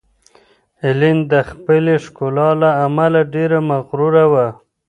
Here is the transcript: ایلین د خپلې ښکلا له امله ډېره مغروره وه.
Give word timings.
ایلین 0.83 1.17
د 1.31 1.33
خپلې 1.49 1.93
ښکلا 2.05 2.49
له 2.61 2.69
امله 2.85 3.19
ډېره 3.33 3.59
مغروره 3.69 4.25
وه. 4.31 4.47